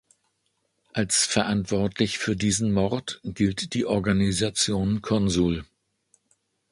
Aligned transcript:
Als 0.93 1.27
verantwortlich 1.27 2.17
für 2.17 2.35
diesen 2.35 2.71
Mord 2.73 3.21
gilt 3.23 3.75
die 3.75 3.85
Organisation 3.85 5.03
Consul. 5.03 5.63